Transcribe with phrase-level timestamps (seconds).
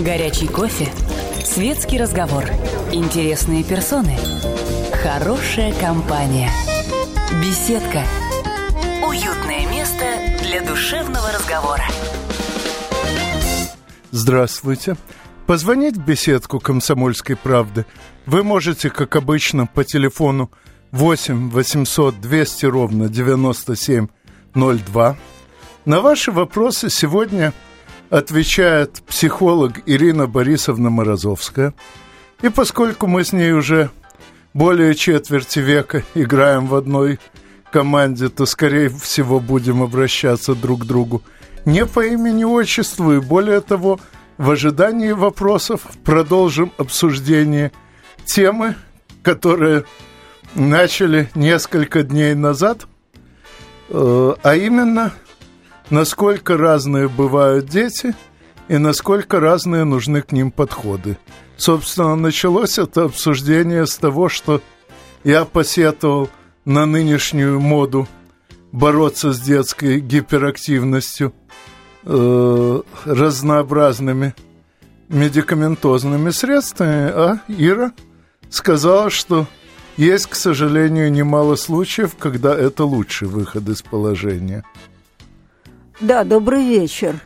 [0.00, 0.88] Горячий кофе.
[1.44, 2.46] Светский разговор.
[2.90, 4.16] Интересные персоны.
[4.94, 6.50] Хорошая компания.
[7.42, 8.02] Беседка.
[9.06, 10.06] Уютное место
[10.42, 11.84] для душевного разговора.
[14.10, 14.96] Здравствуйте.
[15.46, 17.84] Позвонить в беседку «Комсомольской правды»
[18.24, 20.50] вы можете, как обычно, по телефону
[20.92, 25.16] 8 800 200 ровно 9702.
[25.84, 27.52] На ваши вопросы сегодня
[28.10, 31.72] отвечает психолог Ирина Борисовна Морозовская.
[32.42, 33.90] И поскольку мы с ней уже
[34.52, 37.18] более четверти века играем в одной
[37.72, 41.22] команде, то, скорее всего, будем обращаться друг к другу
[41.64, 43.98] не по имени-отчеству, и более того–
[44.40, 47.72] в ожидании вопросов продолжим обсуждение
[48.24, 48.74] темы,
[49.22, 49.84] которые
[50.54, 52.86] начали несколько дней назад,
[53.90, 55.12] э, а именно,
[55.90, 58.14] насколько разные бывают дети
[58.68, 61.18] и насколько разные нужны к ним подходы.
[61.56, 64.62] Собственно, началось это обсуждение с того, что
[65.24, 66.30] я посетовал
[66.64, 68.08] на нынешнюю моду
[68.72, 71.34] бороться с детской гиперактивностью–
[72.04, 74.34] э, разнообразными
[75.08, 77.92] медикаментозными средствами, а Ира
[78.48, 79.46] сказала, что
[79.96, 84.64] есть, к сожалению, немало случаев, когда это лучший выход из положения.
[86.00, 87.20] Да, добрый вечер.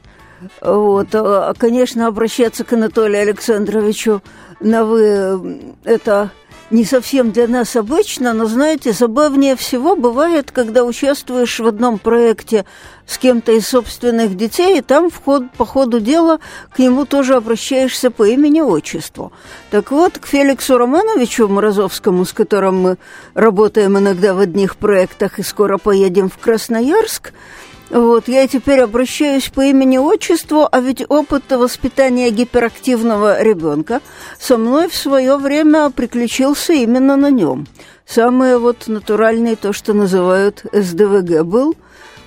[0.60, 4.20] Вот, а, конечно, обращаться к Анатолию Александровичу
[4.58, 6.32] на «вы»– это
[6.70, 12.64] не совсем для нас обычно, но, знаете, забавнее всего бывает, когда участвуешь в одном проекте
[13.06, 16.40] с кем-то из собственных детей, и там вход, по ходу дела
[16.74, 19.32] к нему тоже обращаешься по имени-отчеству.
[19.70, 22.98] Так вот, к Феликсу Романовичу Морозовскому, с которым мы
[23.34, 27.32] работаем иногда в одних проектах и скоро поедем в Красноярск–
[27.90, 34.00] вот, я теперь обращаюсь по имени-отчеству, а ведь опыт воспитания гиперактивного ребенка
[34.38, 37.66] со мной в свое время приключился именно на нем.
[38.06, 41.74] Самое вот натуральное, то, что называют СДВГ, был,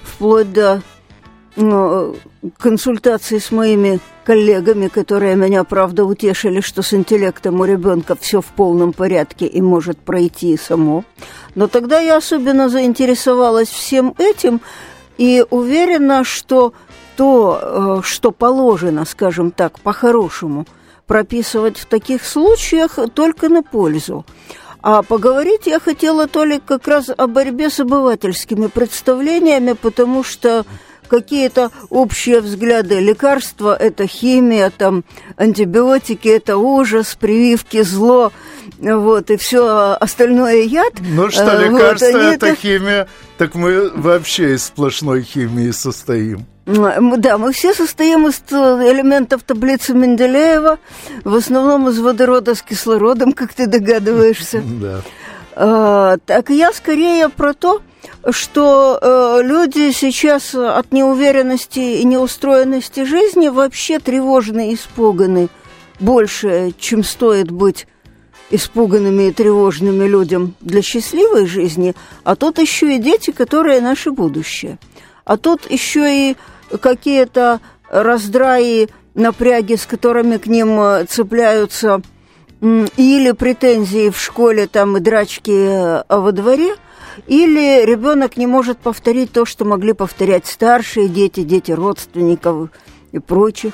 [0.04, 0.82] вплоть до
[1.56, 2.16] ну,
[2.58, 8.46] консультации с моими коллегами, которые меня, правда, утешили, что с интеллектом у ребенка все в
[8.46, 11.04] полном порядке и может пройти само.
[11.56, 14.62] Но тогда я особенно заинтересовалась всем этим,
[15.18, 16.74] и уверена, что
[17.16, 20.66] то, э, что положено, скажем так, по-хорошему,
[21.08, 24.26] прописывать в таких случаях только на пользу.
[24.82, 30.66] А поговорить я хотела только как раз о борьбе с обывательскими представлениями, потому что
[31.08, 33.00] какие-то общие взгляды.
[33.00, 35.04] Лекарства– это химия, там,
[35.38, 38.32] антибиотики– это ужас, прививки– зло,
[38.80, 40.94] вот, и все остальное яд.
[41.00, 43.08] Ну что, э, лекарства вот,– это химия,
[43.38, 46.46] так мы вообще из сплошной химии состоим.
[46.68, 50.80] Да, мы все состоим из элементов таблицы Менделеева,
[51.24, 54.62] в основном из водорода с кислородом, как ты догадываешься.
[54.78, 55.02] Да.
[55.60, 57.82] А, так я скорее про то,
[58.32, 65.50] что э, люди сейчас от неуверенности и неустроенности жизни вообще тревожны и испуганы
[66.00, 67.88] больше, чем стоит быть
[68.50, 74.78] испуганными и тревожными людям для счастливой жизни, а тут еще и дети, которые наше будущее.
[75.26, 76.38] А тут еще и
[76.82, 77.60] какие-то
[77.90, 82.02] раздраи, напряги, с которыми к ним э, цепляются,
[82.60, 86.76] или претензии в школе там и драчки э, во дворе–
[87.26, 92.70] или ребенок не может повторить то, что могли повторять старшие дети, дети родственников
[93.12, 93.74] и прочих.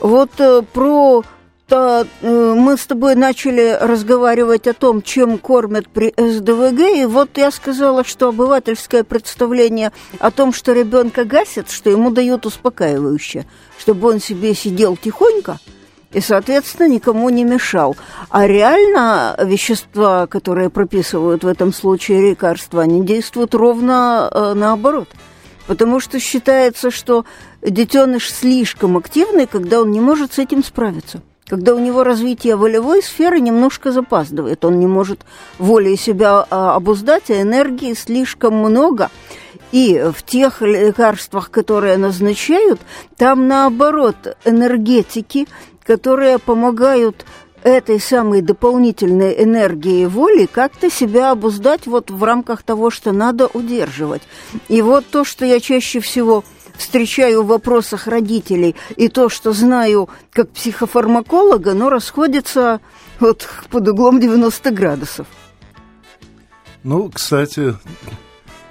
[0.00, 1.22] Вот э, про
[1.68, 7.30] то, э, мы с тобой начали разговаривать о том, чем кормят при СДВГ, и вот
[7.36, 13.46] я сказала, что обывательское представление о том, что ребенка гасят, что ему дают успокаивающее,
[13.78, 15.58] чтобы он себе сидел тихонько–
[16.12, 17.96] и, соответственно, никому не мешал.
[18.28, 25.08] А реально вещества, которые прописывают в этом случае лекарства, они действуют ровно э, наоборот.
[25.66, 27.24] Потому что считается, что
[27.62, 31.22] детеныш слишком активный, когда он не может с этим справиться.
[31.46, 35.20] Когда у него развитие волевой сферы немножко запаздывает, он не может
[35.58, 39.10] волей себя а, обуздать, а энергии слишком много.
[39.70, 42.80] И в тех лекарствах, которые назначают,
[43.16, 45.46] там наоборот энергетики
[45.84, 47.24] которые помогают
[47.62, 54.22] этой самой дополнительной энергии воли как-то себя обуздать вот в рамках того, что надо удерживать.
[54.68, 56.44] И вот то, что я чаще всего
[56.76, 62.80] встречаю в вопросах родителей, и то, что знаю как психофармаколога, но расходится
[63.20, 65.26] вот под углом 90 градусов.
[66.82, 67.76] Ну, кстати,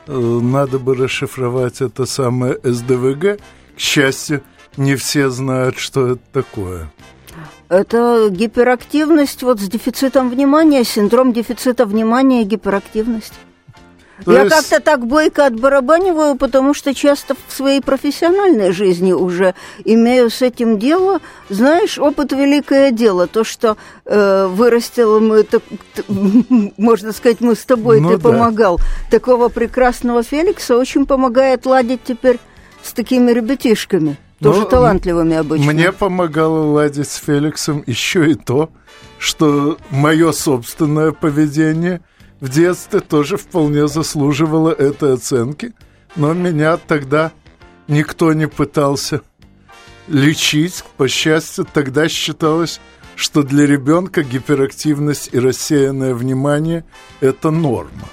[0.08, 3.40] э, надо бы расшифровать это самое СДВГ.
[3.76, 4.44] К счастью,
[4.78, 6.92] не все знают, что это такое.
[7.70, 13.34] Это гиперактивность вот с дефицитом внимания, синдром дефицита внимания и гиперактивность.
[14.26, 14.54] То Я есть...
[14.54, 20.78] как-то так бойко отбарабаниваю, потому что часто в своей профессиональной жизни уже имею с этим
[20.78, 21.22] дело.
[21.50, 23.28] Знаешь, опыт великое дело.
[23.28, 25.64] То, что э, вырастила мы, так,
[26.78, 28.30] можно сказать, мы с тобой, ну, ты да.
[28.30, 28.80] помогал.
[29.10, 32.40] Такого прекрасного Феликса очень помогает ладить теперь
[32.84, 34.18] с такими ребятишками.
[34.42, 35.72] Тоже ну, талантливыми обычно.
[35.72, 38.72] Мне помогало ладить с Феликсом еще и то,
[39.18, 42.02] что мое собственное поведение–
[42.42, 45.74] в детстве тоже вполне заслуживала этой оценки,
[46.16, 47.32] но меня тогда
[47.88, 49.22] никто не пытался
[50.08, 50.84] лечить.
[50.98, 52.82] По счастью, тогда считалось,
[53.16, 56.84] что для ребенка гиперактивность и рассеянное внимание–
[57.22, 58.10] это норма.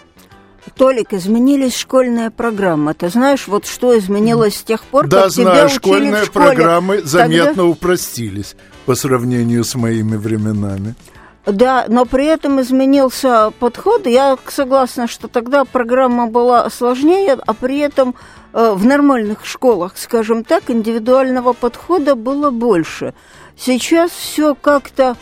[0.68, 2.94] Толик, изменились школьные программы.
[2.94, 6.26] Ты знаешь, вот что изменилось с тех пор, да, как знаю, тебя учили школьные в
[6.26, 6.46] школе?
[6.46, 7.64] программы заметно Тогда...
[7.64, 8.56] упростились
[8.86, 10.94] по сравнению с моими временами.
[11.46, 14.06] Да, но при этом изменился подход.
[14.06, 18.14] Я согласна, что тогда программа была сложнее, а при этом
[18.52, 23.14] э, в нормальных школах, скажем так, индивидуального подхода было больше.
[23.56, 25.16] Сейчас все как-то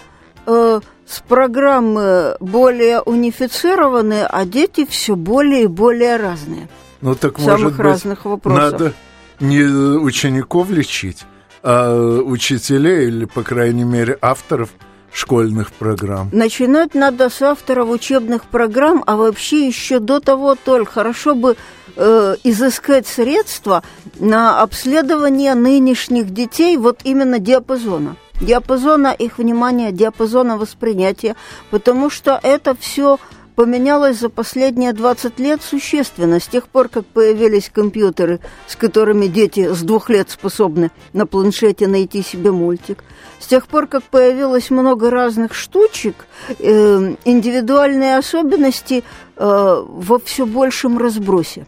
[0.46, 6.68] э, с программы более унифицированы, а дети все более и более разные.
[7.00, 8.72] Ну так может самых быть, разных вопросов.
[8.72, 8.92] надо
[9.40, 11.24] не учеников лечить,
[11.62, 14.70] а учителей или, по крайней мере, авторов–
[15.16, 16.28] школьных программ?
[16.32, 21.56] Начинать надо с авторов учебных программ, а вообще еще до того только хорошо бы
[21.96, 23.82] э, изыскать средства
[24.18, 28.16] на обследование нынешних детей вот именно диапазона.
[28.40, 31.36] Диапазона их внимания, диапазона восприятия,
[31.70, 33.18] потому что это все
[33.56, 36.38] поменялось за последние 20 лет существенно.
[36.38, 41.88] С тех пор, как появились компьютеры, с которыми дети с двух лет способны на планшете
[41.88, 43.02] найти себе мультик.
[43.40, 46.14] С тех пор, как появилось много разных штучек,
[46.58, 49.02] э, индивидуальные особенности
[49.36, 51.66] э, во все большем разбросе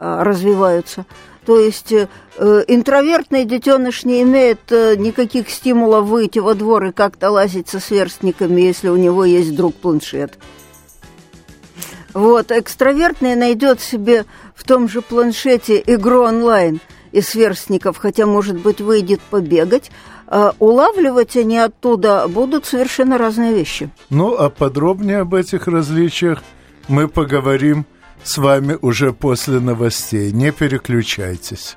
[0.00, 1.04] э, развиваются.
[1.46, 2.06] То есть э,
[2.68, 8.62] интровертный детеныш не имеет э, никаких стимулов выйти во двор и как-то лазить со сверстниками,
[8.62, 10.38] если у него есть друг планшет.
[12.14, 14.24] Вот, экстравертный найдет себе
[14.54, 16.80] в том же планшете игру онлайн
[17.12, 19.90] из сверстников, хотя, может быть, выйдет побегать,
[20.26, 23.90] а улавливать они оттуда будут совершенно разные вещи.
[24.10, 26.42] Ну, а подробнее об этих различиях
[26.88, 27.84] мы поговорим
[28.24, 30.32] с вами уже после новостей.
[30.32, 31.76] Не переключайтесь.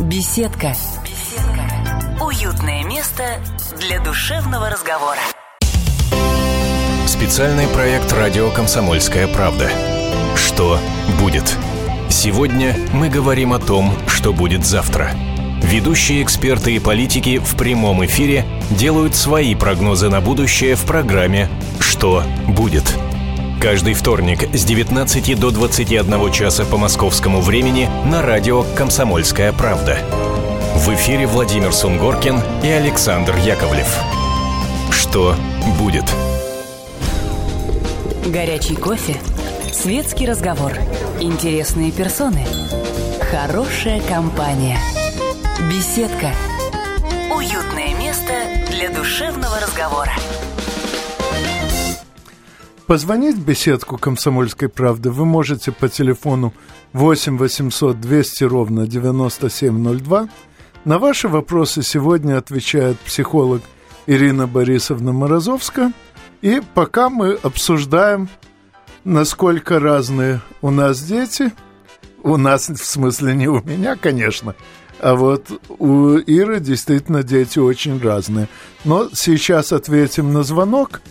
[0.00, 0.74] Беседка.
[1.04, 2.24] Беседка.
[2.24, 3.24] Уютное место
[3.78, 5.18] для душевного разговора.
[7.06, 9.68] Специальный проект «Радио Комсомольская правда».
[10.36, 10.78] Что
[11.20, 11.56] будет?
[12.08, 15.10] Сегодня мы говорим о том, что будет завтра.
[15.62, 21.48] Ведущие эксперты и политики в прямом эфире делают свои прогнозы на будущее в программе
[21.78, 22.96] «Что будет?».
[23.60, 29.98] Каждый вторник с 19 до 21 часа по московскому времени на радио «Комсомольская правда».
[30.76, 33.86] В эфире Владимир Сунгоркин и Александр Яковлев.
[34.90, 35.36] Что
[35.78, 36.04] будет?
[38.24, 39.16] Горячий кофе,
[39.70, 40.72] светский разговор,
[41.20, 42.46] интересные персоны,
[43.30, 44.78] хорошая компания,
[45.70, 46.30] беседка,
[47.30, 48.32] уютное место
[48.70, 50.12] для душевного разговора.
[52.90, 56.52] Позвонить в беседку «Комсомольской правды» вы можете по телефону
[56.92, 60.28] 8 800 200 ровно 9702.
[60.84, 63.62] На ваши вопросы сегодня отвечает психолог
[64.08, 65.92] Ирина Борисовна Морозовская–
[66.42, 68.28] и пока мы обсуждаем,
[69.04, 71.52] насколько разные у нас дети,
[72.22, 74.54] у нас, в смысле, не у меня, конечно,
[74.98, 75.46] а вот
[75.78, 78.48] у Иры действительно дети очень разные.
[78.84, 81.02] Но сейчас ответим на звонок.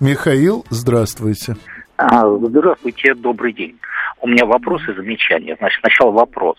[0.00, 1.54] Михаил, здравствуйте.
[1.96, 3.78] А, здравствуйте, добрый день.
[4.20, 5.56] У меня вопрос и замечания.
[5.58, 6.56] Значит, сначала вопрос.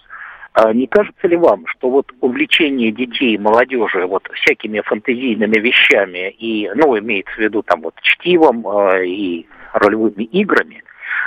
[0.53, 6.29] А не кажется ли вам, что вот увлечение детей и молодежи вот всякими фантазийными вещами
[6.29, 10.81] и, ну, имеется в виду там вот чтивом э, и ролевыми играми,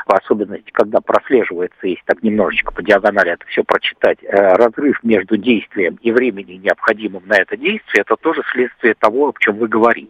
[0.06, 5.36] в особенности, когда прослеживается, если так немножечко по диагонали это все прочитать, э, разрыв между
[5.36, 10.08] действием и временем, необходимым на это действие, это тоже следствие того, о чем вы говорите.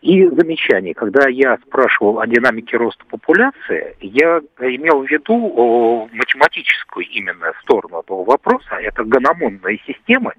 [0.00, 7.52] И замечание, когда я спрашивал о динамике роста популяции, я имел в виду математическую именно
[7.62, 10.32] сторону этого вопроса, это гономонные системы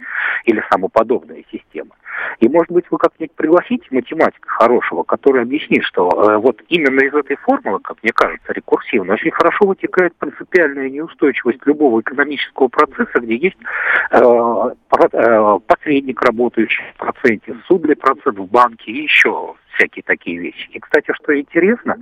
[0.45, 1.91] или самоподобные системы.
[2.39, 7.13] И, может быть, вы как-нибудь пригласите математика хорошего, который объяснит, что э, вот именно из
[7.13, 13.35] этой формулы, как мне кажется, рекурсивно, очень хорошо вытекает принципиальная неустойчивость любого экономического процесса, где
[13.35, 13.57] есть
[14.11, 20.69] э, э, посредник, работающий в проценте, судный процент в банке и еще всякие такие вещи.
[20.71, 21.97] И, кстати, что интересно,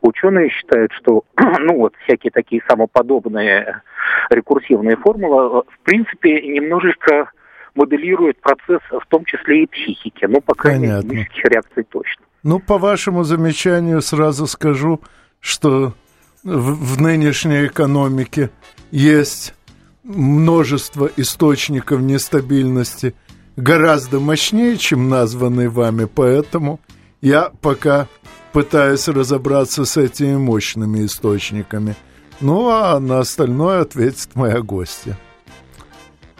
[0.00, 1.24] ученые считают, что
[1.60, 3.82] ну вот всякие такие самоподобные
[4.30, 7.30] рекурсивные формулы в принципе немножечко
[7.78, 12.24] моделируют процесс в том числе и психики, ну, по крайней мере, химических реакций точно.
[12.42, 15.00] Ну, по вашему замечанию сразу скажу,
[15.40, 15.94] что
[16.42, 18.50] в, в нынешней экономике
[18.90, 19.54] есть
[20.02, 23.14] множество источников нестабильности
[23.56, 26.80] гораздо мощнее, чем названный вами, поэтому
[27.20, 28.08] я пока
[28.52, 31.94] пытаюсь разобраться с этими мощными источниками.
[32.40, 35.16] Ну, а на остальное ответит моя гостья.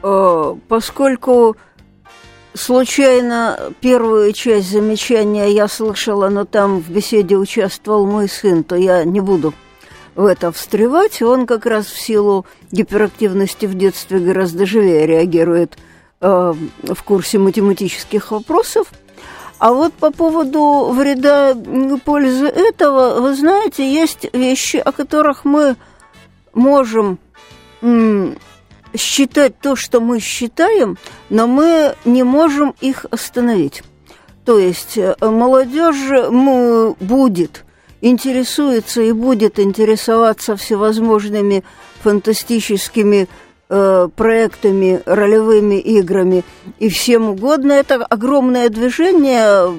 [0.03, 1.57] Э, поскольку
[2.55, 9.05] случайно первую часть замечания я слышала, но там в беседе участвовал мой сын, то я
[9.05, 9.55] не буду
[10.15, 11.23] в это встревать.
[11.23, 15.79] Он как раз в силу гиперактивности в детстве гораздо живее реагирует
[16.21, 18.89] э, в курсе математических вопросов.
[19.59, 25.75] А вот по поводу вреда и пользы этого, вы знаете, есть вещи, о которых мы
[26.55, 27.19] можем
[28.97, 30.97] считать то, что мы считаем,
[31.31, 33.83] но мы не можем их остановить.
[34.45, 36.31] То есть э, молодежь
[37.01, 37.65] будет
[38.01, 41.65] интересуется и будет интересоваться всевозможными
[42.03, 43.29] фантастическими
[43.69, 46.45] э, проектами, ролевыми играми
[46.79, 47.73] и всем угодно.
[47.73, 49.75] Это огромное движение.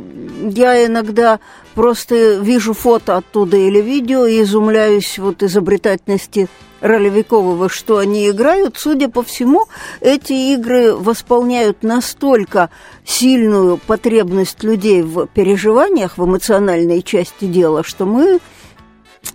[0.49, 1.39] Я иногда
[1.75, 6.47] просто вижу фото оттуда или видео и изумляюсь вот изобретательности
[6.81, 9.65] ролевиков, во что они играют, судя по всему,
[10.01, 12.69] эти игры восполняют настолько
[13.05, 18.39] сильную потребность людей в переживаниях, в эмоциональной части дела, что мы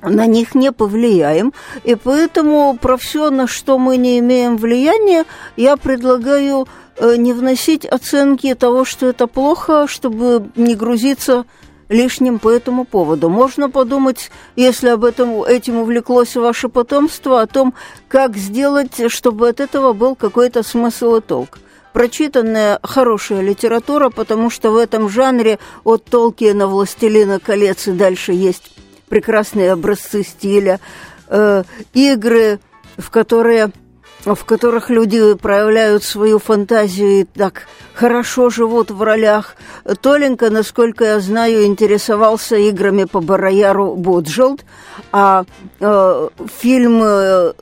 [0.03, 1.53] на них не повлияем.
[1.85, 5.25] И поэтому про все, на что мы не имеем влияния,
[5.57, 11.45] я предлагаю э, не вносить оценки того, что это плохо, чтобы не грузиться
[11.89, 13.29] лишним по этому поводу.
[13.29, 17.75] Можно подумать, если об этом этим увлеклось ваше потомство, о том,
[18.09, 21.59] как сделать, чтобы от этого был какой-то смысл и толк.
[21.93, 28.73] Прочитанная хорошая литература, потому что в этом жанре от Толкиена «Властелина колец» и дальше есть
[29.09, 30.81] прекрасные образцы стиля,
[31.29, 31.63] э,
[31.93, 32.59] игры,
[32.99, 33.71] в которые
[34.25, 39.57] в которых люди проявляют свою фантазию и так хорошо живут в ролях.
[40.01, 44.65] Толенька, насколько я знаю, интересовался играми по Барояру Боджелд,
[45.13, 45.45] а
[45.81, 46.29] э,
[46.59, 47.53] фильм э,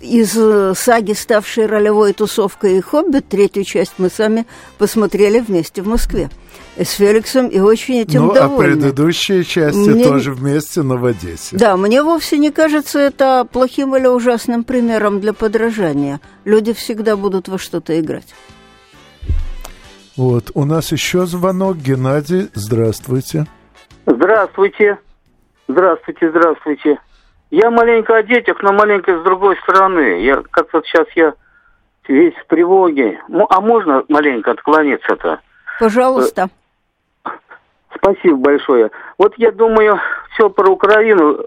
[0.00, 4.46] из саги, ставшей ролевой тусовкой и «Хоббит», третью часть мы сами
[4.78, 6.28] посмотрели вместе в Москве
[6.76, 8.72] с Феликсом и очень этим ну, довольны.
[8.72, 10.04] а предыдущие части мне...
[10.04, 11.56] тоже вместе, но в Одессе.
[11.56, 16.20] Да, мне вовсе не кажется это плохим или ужасным примером для подражания.
[16.44, 18.34] Люди всегда будут во что-то играть.
[20.16, 21.76] Вот, у нас еще звонок.
[21.76, 23.46] Геннадий, здравствуйте.
[24.06, 24.98] Здравствуйте.
[25.66, 26.98] Здравствуйте, здравствуйте.
[27.50, 30.24] Я маленько о детях, но маленько с другой стороны.
[30.24, 31.34] Я как-то сейчас я
[32.08, 33.20] весь в тревоге.
[33.48, 35.40] А можно маленько отклониться-то?
[35.80, 36.48] Пожалуйста.
[38.04, 38.90] Спасибо большое.
[39.16, 39.98] Вот я думаю,
[40.34, 41.38] все про Украину,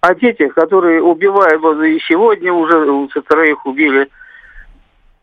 [0.00, 4.08] о детях, которые убивают, вот и сегодня уже троих убили.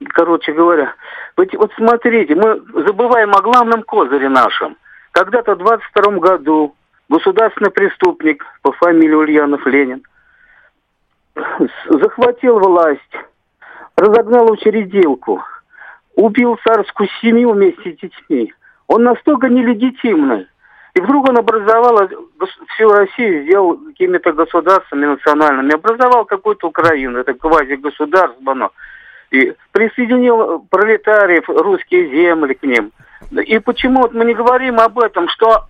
[0.10, 0.94] Короче говоря,
[1.38, 4.76] вот, вот смотрите, мы забываем о главном козыре нашем.
[5.12, 6.76] Когда-то в 22 году
[7.08, 10.04] государственный преступник по фамилии Ульянов Ленин
[11.90, 13.16] захватил власть,
[13.96, 15.42] разогнал учредилку,
[16.16, 18.54] убил царскую семью вместе с детьми.
[18.88, 20.48] Он настолько нелегитимный,
[20.94, 22.10] и вдруг он образовал
[22.74, 28.72] всю Россию, сделал какими-то государствами национальными, образовал какую-то Украину, это квази-государство, оно,
[29.32, 32.92] и присоединил пролетариев, русские земли к ним.
[33.32, 35.68] И почему вот мы не говорим об этом, что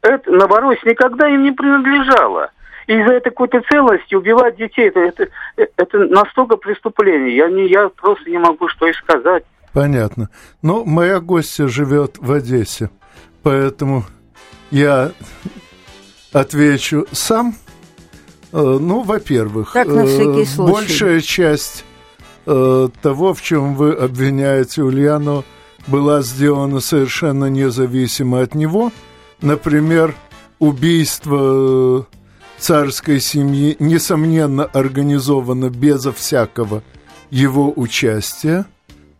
[0.00, 2.50] это, Новороссия никогда им не принадлежала.
[2.86, 7.36] И из-за этой какой-то целости убивать детей, это, это, это настолько преступление.
[7.36, 9.44] Я, не, я просто не могу что и сказать.
[9.72, 10.28] Понятно.
[10.62, 12.90] Но моя гостья живет в Одессе,
[13.42, 14.04] поэтому
[14.74, 15.12] я
[16.32, 17.54] отвечу сам.
[18.52, 21.84] Э, ну, во-первых, э, большая часть
[22.46, 25.44] э, того, в чем вы обвиняете Ульяну,
[25.86, 28.90] была сделана совершенно независимо от него.
[29.40, 30.14] Например,
[30.58, 32.06] убийство
[32.58, 36.82] царской семьи, несомненно, организовано безо всякого
[37.30, 38.66] его участия.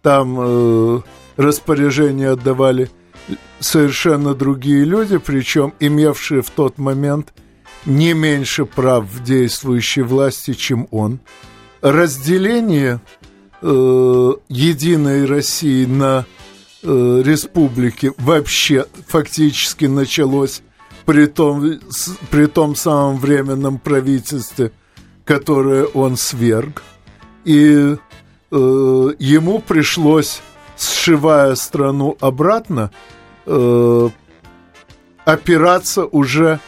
[0.03, 1.01] Там э,
[1.37, 2.91] распоряжения отдавали
[3.65, 7.33] совершенно другие люди, причем имевшие в тот момент
[7.87, 11.21] не меньше прав в действующей власти, чем он.
[11.81, 13.01] Разделение
[13.63, 16.27] э, единой России на
[16.83, 20.63] э, республики вообще фактически началось
[21.05, 24.73] при том, с, при том самом временном правительстве,
[25.25, 26.83] которое он сверг.
[27.45, 27.97] И э,
[28.51, 30.41] ему пришлось,
[30.79, 32.91] сшивая страну обратно,
[33.47, 34.09] э,
[35.25, 36.61] опираться уже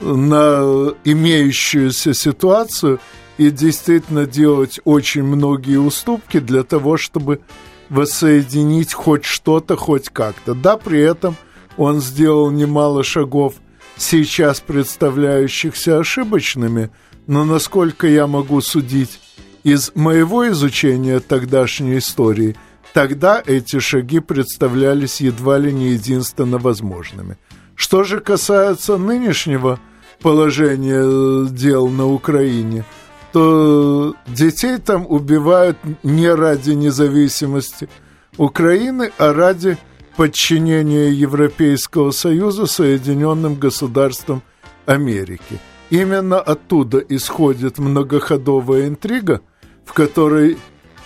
[0.00, 3.00] на имеющуюся ситуацию
[3.38, 7.40] и действительно делать очень многие уступки для того, чтобы
[7.88, 10.54] воссоединить хоть что-то, хоть как-то.
[10.54, 11.36] Да, при этом
[11.76, 13.54] он сделал немало шагов,
[13.96, 16.90] сейчас представляющихся ошибочными,
[17.26, 19.20] но насколько я могу судить
[19.62, 22.56] из моего изучения тогдашней истории,
[22.96, 27.36] тогда эти шаги представлялись едва ли не единственно возможными.
[27.74, 29.78] Что же касается нынешнего
[30.22, 32.86] положения э, дел на Украине,
[33.34, 37.90] то детей там убивают не ради независимости
[38.38, 39.76] Украины, а ради
[40.16, 44.42] подчинения Европейского Союза Соединенным Государствам
[44.86, 45.60] Америки.
[45.90, 49.42] Именно оттуда исходит многоходовая интрига,
[49.84, 50.56] в которой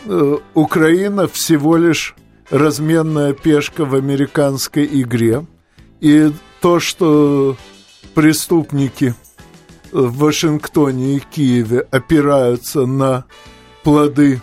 [0.05, 2.15] э, Украина всего лишь
[2.51, 5.47] разменная пешка в американской игре.
[6.01, 7.57] И то, что
[8.15, 9.15] преступники
[9.93, 13.25] в Вашингтоне и Киеве опираются на
[13.83, 14.41] плоды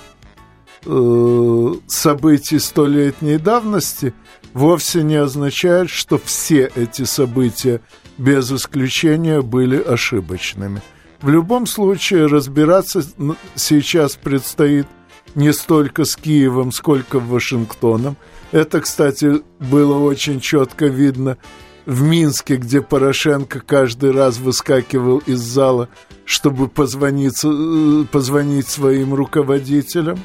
[0.85, 4.13] э, событий столетней давности,
[4.53, 7.81] вовсе не означает, что все эти события
[8.17, 10.81] без исключения были ошибочными.
[11.21, 13.03] В любом случае разбираться
[13.55, 14.87] сейчас предстоит
[15.37, 18.17] не столько с Киевом, сколько Вашингтоном.
[18.51, 21.37] Это, кстати, было очень четко видно
[21.85, 25.89] в Минске, где Порошенко каждый раз выскакивал из зала,
[26.25, 30.19] чтобы позвонить, э, позвонить своим руководителям.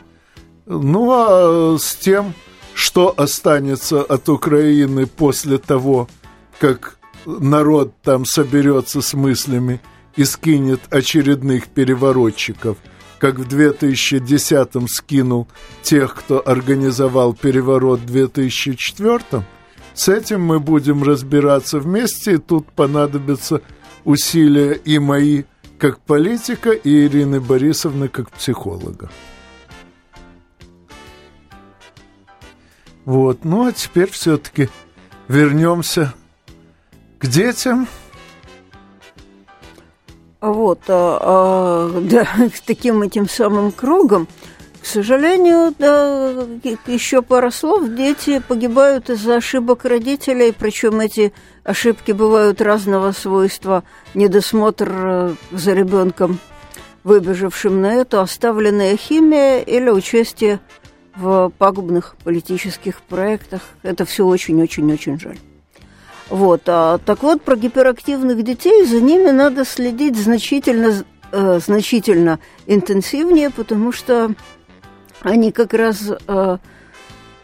[0.64, 2.32] Ну а с тем,
[2.72, 6.08] что останется от Украины после того,
[6.58, 9.82] как народ там соберется с мыслями
[10.16, 12.78] и скинет очередных переворотчиков,
[13.22, 15.46] как в 2010-м скинул
[15.82, 19.44] тех, кто организовал переворот в 2004
[19.94, 23.62] с этим мы будем разбираться вместе, и тут понадобятся
[24.02, 25.44] усилия и мои
[25.78, 29.08] как политика, и Ирины Борисовны как психолога.
[33.04, 34.68] Вот, ну а теперь все-таки
[35.28, 36.12] вернемся
[37.20, 37.86] к детям.
[40.42, 42.28] Вот, а, да,
[42.66, 44.28] таким этим самым кругом–
[44.82, 46.44] к сожалению, да,
[46.88, 47.88] еще пара слов.
[47.94, 53.84] Дети погибают из-за ошибок родителей, причем эти ошибки бывают разного свойства.
[54.14, 56.40] Недосмотр э, за ребенком,
[57.04, 60.58] выбежавшим на это, оставленная химия или участие
[61.14, 63.62] в пагубных политических проектах.
[63.84, 65.38] Это все очень-очень-очень жаль.
[66.28, 73.50] Вот, а, так вот, про гиперактивных детей, за ними надо следить значительно, э, значительно интенсивнее,
[73.50, 74.34] потому что
[75.20, 76.58] они как раз э,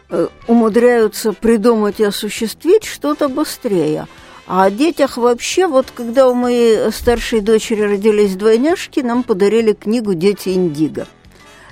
[0.09, 4.07] э, умудряются придумать и осуществить что-то быстрее.
[4.47, 10.15] А о детях вообще, вот когда у моей старшей дочери родились двойняшки, нам подарили книгу
[10.15, 11.07] «Дети Индиго».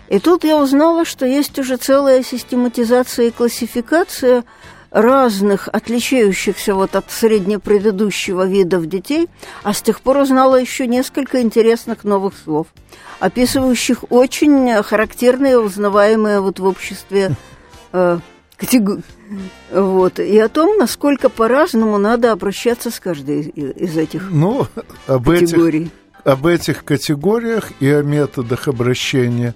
[0.10, 4.44] И тут я узнала, что есть уже целая систематизация и классификация
[5.02, 9.28] разных, отличающихся вот от среднепредыдущего видов детей,
[9.64, 12.68] а с тех пор узнала еще несколько интересных новых слов–
[13.20, 17.36] описывающих очень характерные, узнаваемые вот в обществе
[17.92, 18.20] э,
[18.56, 19.04] категории.
[19.72, 20.20] Вот.
[20.20, 24.68] И о том, насколько по-разному надо обращаться с каждой из этих ну,
[25.06, 25.84] об категорий.
[25.84, 25.92] Этих,
[26.24, 29.54] об этих категориях и о методах обращения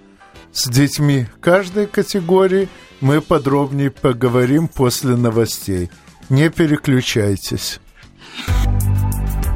[0.54, 5.90] с детьми каждой категории мы подробнее поговорим после новостей.
[6.30, 7.80] Не переключайтесь.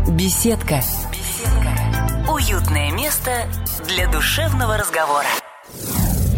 [0.10, 0.82] Беседка.
[1.12, 2.32] Беседка.
[2.32, 3.48] Уютное место
[3.88, 5.28] для душевного разговора.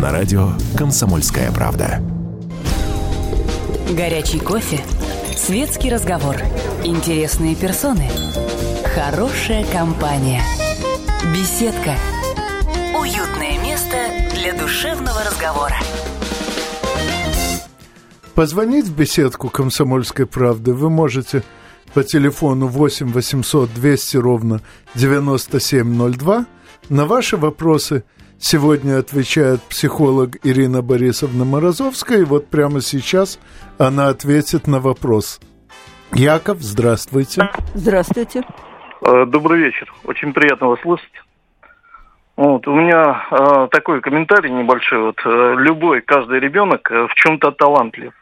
[0.00, 2.02] на радио «Комсомольская правда».
[3.90, 4.80] Горячий кофе,
[5.36, 6.36] светский разговор,
[6.82, 8.08] интересные персоны,
[8.94, 10.42] хорошая компания,
[11.32, 11.94] беседка,
[12.98, 13.96] уютное место
[14.34, 15.76] для душевного разговора.
[18.34, 21.44] Позвонить в беседку «Комсомольской правды» вы можете
[21.92, 24.60] по телефону 8 800 200 ровно
[24.96, 26.46] 9702.
[26.88, 28.02] На ваши вопросы
[28.38, 32.20] сегодня отвечает психолог Ирина Борисовна Морозовская.
[32.20, 33.38] И вот прямо сейчас
[33.78, 35.40] она ответит на вопрос.
[36.12, 37.48] Яков, здравствуйте.
[37.74, 38.42] Здравствуйте.
[39.02, 39.92] Э, добрый вечер.
[40.04, 41.12] Очень приятно вас слышать.
[42.36, 44.98] Вот, у меня э, такой комментарий небольшой.
[44.98, 48.12] Вот, э, любой, каждый ребенок э, в чем-то талантлив.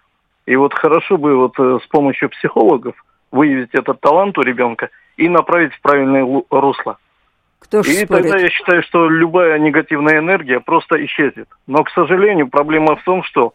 [0.45, 2.95] И вот хорошо бы вот э, с помощью психологов
[3.31, 6.99] выявить этот талант у ребенка и направить в правильное русло.
[7.73, 8.25] Кто ж и спорит?
[8.25, 11.49] тогда я считаю, что любая негативная энергия просто исчезнет.
[11.67, 13.55] Но, к сожалению, проблема в том, что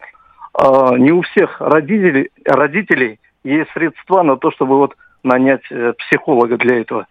[0.59, 6.57] э, не у всех родителей, родителей есть средства на то, чтобы вот нанять э, психолога
[6.57, 7.05] для этого.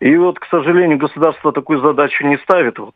[0.00, 2.78] И вот, к сожалению, государство такую задачу не ставит.
[2.78, 2.94] Вот.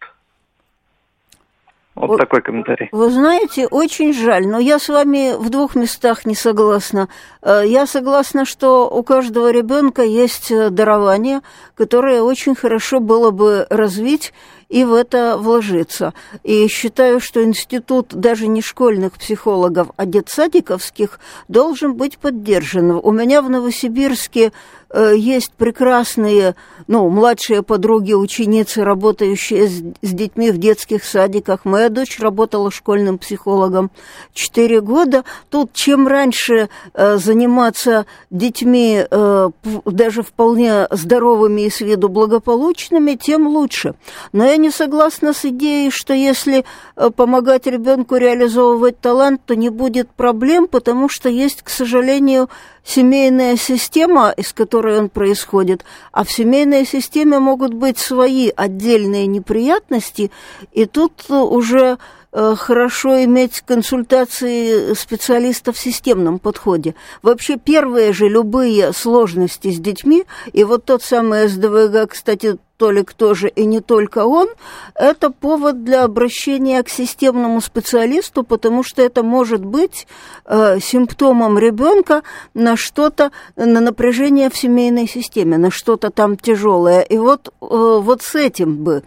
[2.03, 2.89] Вот вы, такой комментарий.
[2.91, 7.09] Вы знаете, очень жаль, но я с вами в двух местах не согласна.
[7.43, 11.43] Э, я согласна, что у каждого ребенка есть э, дарование,
[11.77, 14.33] которое очень хорошо было бы развить
[14.69, 16.13] и в это вложиться.
[16.43, 22.91] И считаю, что институт даже не школьных психологов, а детсадиковских должен быть поддержан.
[22.91, 24.51] У меня в Новосибирске
[24.95, 26.55] есть прекрасные,
[26.87, 31.65] ну, младшие подруги, ученицы, работающие с, с детьми в детских садиках.
[31.65, 33.91] Моя дочь работала школьным психологом
[34.35, 35.25] четыре года.
[35.51, 39.51] Тут чем раньше э, заниматься детьми э,
[39.85, 43.95] даже вполне здоровыми и с виду благополучными, тем лучше.
[44.33, 46.65] Но я не согласна с идеей, что если
[46.97, 52.49] э, помогать ребенку реализовывать талант, то не будет проблем, потому что есть, к сожалению,
[52.85, 60.31] семейная система, из которой он происходит, а в семейной системе могут быть свои отдельные неприятности,
[60.73, 61.99] и тут уже
[62.33, 66.95] э, хорошо иметь консультации специалистов в системном подходе.
[67.23, 73.47] Вообще первые же любые сложности с детьми, и вот тот самый СДВГ, кстати, Толик тоже
[73.47, 74.49] и не только он,
[74.97, 80.09] это повод для обращения к системному специалисту, потому что это может быть
[80.47, 82.23] э, симптомом ребенка
[82.55, 87.03] на что-то, на напряжение в семейной системе, на что-то там тяжелое.
[87.03, 89.05] И вот, э, вот с этим бы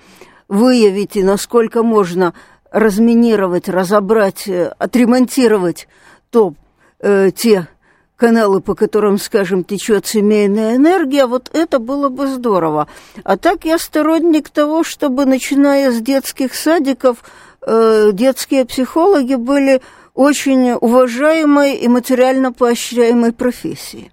[0.47, 2.33] выявить и насколько можно
[2.71, 5.89] разминировать, разобрать, э, отремонтировать
[6.29, 6.53] то,
[7.01, 7.67] э, те
[8.15, 12.87] каналы, по которым, скажем, течет семейная энергия, вот это было бы здорово.
[13.23, 17.17] А так я сторонник того, чтобы, начиная с детских садиков,
[17.61, 19.81] э, детские психологи были
[20.13, 24.11] очень уважаемой и материально поощряемой профессией.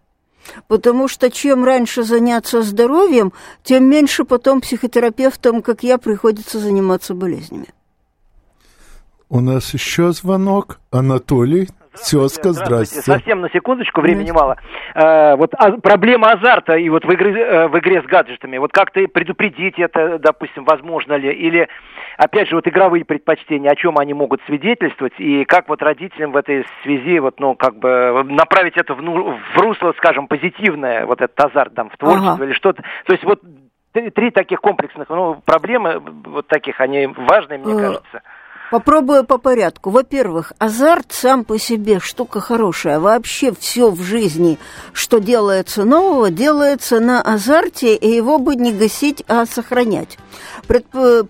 [0.66, 7.68] Потому что чем раньше заняться здоровьем, тем меньше потом психотерапевтам, как я, приходится заниматься болезнями.
[9.28, 10.80] У нас еще звонок.
[10.90, 13.00] Анатолий, Тезка, здрасте.
[13.02, 14.56] Совсем на секундочку, времени мало.
[14.94, 18.56] Э, вот а, проблема азарта и вот в игре, э, в игре с гаджетами.
[18.58, 21.30] Вот как-то предупредить это, допустим, возможно ли?
[21.30, 21.68] Или,
[22.16, 25.12] опять же, вот игровые предпочтения, о чем они могут свидетельствовать?
[25.18, 29.38] И как вот родителям в этой связи, вот, ну, как бы направить это в, ну,
[29.54, 32.44] в русло, скажем, позитивное, вот этот азарт там в творчество ага.
[32.44, 32.82] или что-то.
[33.04, 33.40] То есть вот
[33.92, 38.22] три, три таких комплексных ну, проблемы, вот таких, они важные, мне э, кажется.
[38.72, 39.90] Попробую по порядку.
[39.90, 43.00] Во-первых, азарт сам по себе штука хорошая.
[43.00, 44.58] Вообще все в жизни,
[44.94, 50.16] что делается нового, делается на азарте, и его бы не гасить, а сохранять.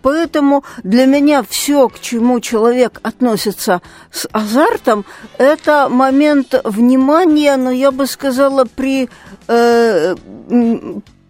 [0.02, 5.04] Поэтому для меня все, к чему человек относится с азартом,
[5.36, 9.10] это момент внимания, но я бы сказала, при,
[9.48, 10.14] э,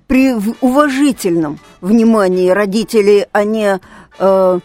[0.07, 3.81] при уважительном внимании родителей, а не...
[4.18, 4.61] Э,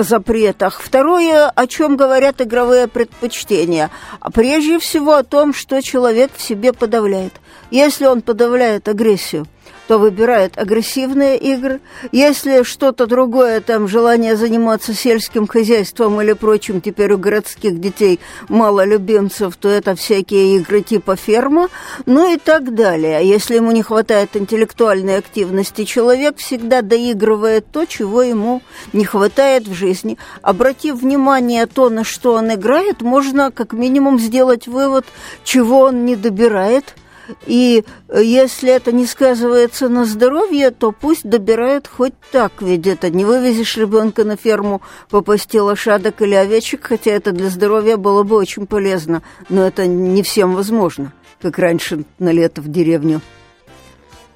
[0.00, 0.80] запретах.
[0.80, 3.90] Второе, о чем говорят игровые предпочтения.
[4.20, 7.34] А прежде всего о том, что человек в себе подавляет.
[7.70, 9.46] Если он подавляет агрессию–
[9.90, 11.80] кто выбирает агрессивные игры.
[12.12, 18.84] Если что-то другое, там желание заниматься сельским хозяйством или прочим, теперь у городских детей мало
[18.84, 21.70] любимцев, то это всякие игры типа ферма,
[22.06, 23.28] ну и так далее.
[23.28, 29.74] Если ему не хватает интеллектуальной активности, человек всегда доигрывает то, чего ему не хватает в
[29.74, 30.18] жизни.
[30.40, 35.04] Обратив внимание то, на что он играет, можно как минимум сделать вывод,
[35.42, 36.94] чего он не добирает–
[37.46, 43.10] и э, если это не сказывается на здоровье, то пусть добирает хоть так, ведь это
[43.10, 48.36] не вывезешь ребенка на ферму попасти лошадок или овечек, хотя это для здоровья было бы
[48.36, 53.20] очень полезно, но это не всем возможно, как раньше на лето в деревню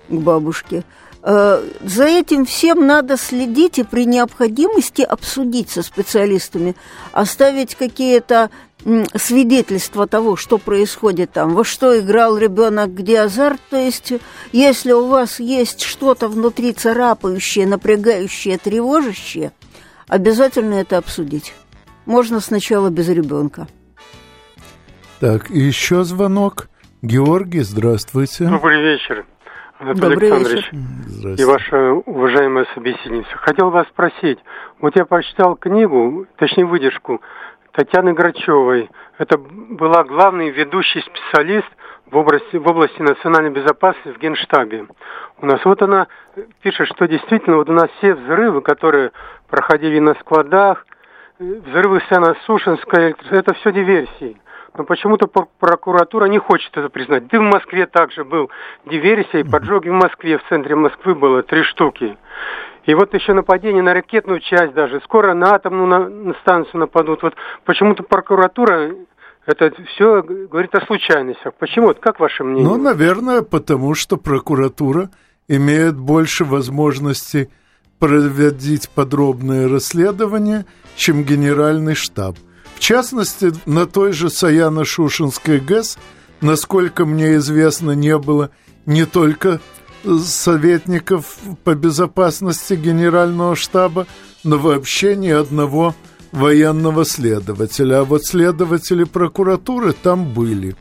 [0.08, 0.84] к бабушке.
[1.26, 6.76] Э, за этим всем надо следить и при необходимости обсудить со специалистами,
[7.12, 8.50] оставить какие-то
[9.14, 13.60] свидетельства того, что происходит там, во что играл ребенок, где азарт.
[13.70, 14.12] То есть,
[14.52, 19.52] если у вас есть что-то внутри царапающее, напрягающее, тревожащее,
[20.08, 21.54] обязательно это обсудить.
[22.06, 23.66] Можно сначала без ребенка.
[25.20, 26.68] Так, и еще звонок.
[27.00, 28.46] Георгий, здравствуйте.
[28.46, 29.24] Добрый вечер.
[29.78, 31.42] Анатолий Добрый Александрович вечер.
[31.42, 33.28] и ваша уважаемая собеседница.
[33.36, 34.38] Хотел вас спросить,
[34.80, 37.20] вот я прочитал книгу, точнее выдержку
[37.74, 38.88] Татьяны Грачевой.
[39.18, 41.66] Это была главный ведущий специалист
[42.06, 44.86] в области, в области национальной безопасности в Генштабе.
[45.38, 46.06] У нас вот она
[46.62, 49.10] пишет, что действительно вот у нас все взрывы, которые
[49.48, 50.86] проходили на складах,
[51.40, 54.40] взрывы Сена Сушинской, это все диверсии
[54.76, 57.28] но почему-то прокуратура не хочет это признать.
[57.28, 58.50] Да в Москве также был
[58.86, 62.16] диверсия и поджоги в Москве, в центре Москвы было три штуки.
[62.86, 65.00] И вот еще нападение на ракетную часть даже.
[65.04, 67.22] Скоро на атомную на, на станцию нападут.
[67.22, 68.94] Вот почему-то прокуратура
[69.46, 71.54] это все говорит о случайностях.
[71.58, 71.88] Почему?
[71.88, 72.68] Вот как ваше мнение?
[72.68, 75.10] Ну, наверное, потому что прокуратура
[75.48, 77.50] имеет больше возможностей
[77.98, 80.66] проводить подробные расследования,
[80.96, 82.36] чем генеральный штаб.
[82.74, 85.98] В частности, на той же Саяно-Шушинской ГЭС,
[86.40, 88.50] насколько мне известно, не было
[88.84, 89.60] не только
[90.24, 94.06] советников по безопасности Генерального штаба,
[94.42, 95.94] но вообще ни одного
[96.32, 98.00] военного следователя.
[98.00, 100.76] А вот следователи прокуратуры там были.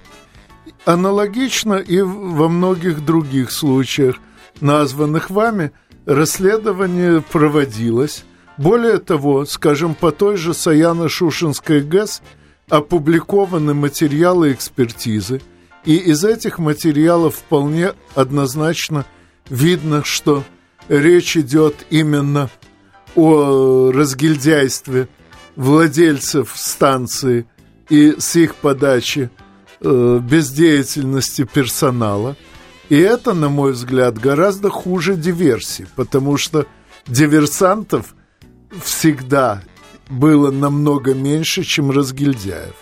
[0.86, 4.18] Аналогично и во многих других случаях,
[4.60, 5.72] названных вами,
[6.06, 8.26] расследование проводилось,
[8.58, 12.22] более того, скажем, по той же Саяно-Шушинской ГЭС
[12.70, 15.42] опубликованы материалы экспертизы,
[15.86, 19.06] и из этих материалов вполне однозначно
[19.50, 20.44] видно, что
[20.88, 22.50] речь идет именно
[23.16, 25.08] о разгильдяйстве
[25.56, 27.46] владельцев станции
[27.90, 29.30] и с их подачи
[29.82, 32.36] э, бездеятельности персонала.
[32.90, 36.66] И это, на мой взгляд, гораздо хуже диверсии, потому что
[37.08, 38.16] диверсантов–
[38.82, 39.62] всегда
[40.10, 42.76] было намного меньше, чем разгильдяев.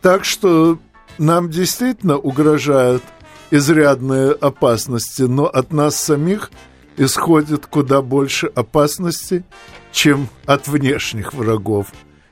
[0.00, 0.78] Так что
[1.20, 3.02] нам действительно угрожают
[3.50, 6.50] изрядные опасности, но от нас самих
[6.96, 9.44] исходит куда больше опасности,
[9.92, 11.86] чем от внешних врагов.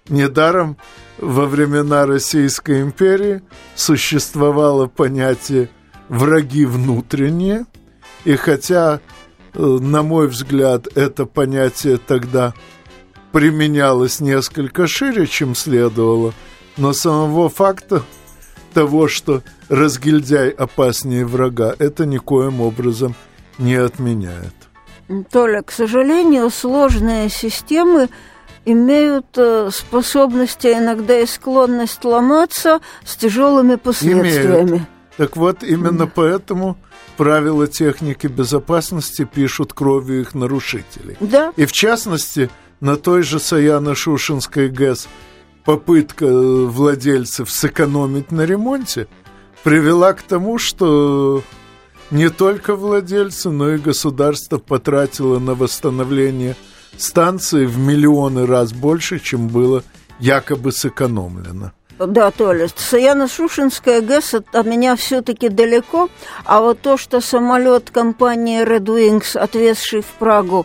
[0.08, 0.76] Недаром
[1.18, 3.42] во времена Российской империи
[3.74, 5.68] существовало понятие
[6.08, 7.66] «враги внутренние»,
[8.24, 9.00] и хотя
[9.54, 12.54] Э, на мой взгляд, это понятие тогда
[13.32, 16.32] применялось несколько шире, чем следовало,
[16.76, 18.02] но самого факта
[18.72, 23.14] того, что разгильдяй опаснее врага, это никоим образом
[23.58, 24.54] не отменяет.
[25.30, 28.08] Толя, к сожалению, сложные системы
[28.64, 34.68] имеют э, способность, а иногда и склонность ломаться с тяжелыми последствиями.
[34.68, 34.88] Имеют.
[35.16, 36.10] Так вот, именно mm.
[36.14, 36.76] поэтому
[37.16, 41.16] правила техники безопасности пишут кровью их нарушителей.
[41.20, 41.52] Да.
[41.56, 42.50] И в частности,
[42.80, 45.08] на той же Саяно-Шушинской ГЭС
[45.68, 49.06] попытка э, владельцев сэкономить на ремонте
[49.64, 51.42] привела к тому, что
[52.10, 56.56] не только владельцы, но и государство потратило на восстановление
[56.96, 59.84] станции в миллионы раз больше, чем было
[60.18, 61.72] якобы сэкономлено.
[61.98, 66.08] Да, Толя, Саяно-Шушинская ГЭС от меня все-таки далеко,
[66.46, 70.64] а вот то, что самолет компании Red Wings, отвезший в Прагу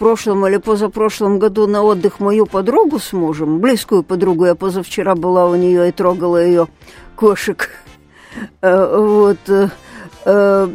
[0.00, 5.46] прошлом или позапрошлом году на отдых мою подругу с мужем, близкую подругу, я позавчера была
[5.46, 6.66] у нее и трогала ее
[7.14, 7.68] кошек,
[8.62, 9.68] э, вот, э,
[10.22, 10.68] Э,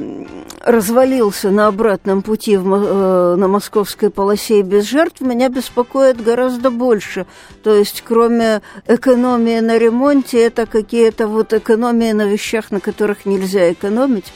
[0.61, 7.27] развалился на обратном пути в, на московской полосе и без жертв, меня беспокоит гораздо больше.
[7.61, 13.71] То есть, кроме экономии на ремонте, это какие-то вот экономии на вещах, на которых нельзя
[13.71, 14.33] экономить.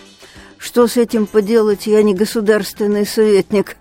[0.60, 1.88] Что с этим поделать?
[1.88, 3.78] Я не государственный советник,